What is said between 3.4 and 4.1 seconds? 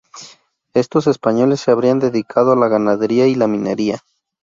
minería.